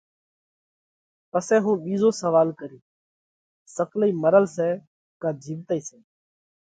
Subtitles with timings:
[1.31, 2.85] پسئہ هُون ٻِيزو سوئال ڪرِيه:
[3.75, 4.69] سڪلئِي مرل سئہ
[5.21, 5.99] ڪا جِيوَتئِي سئہ؟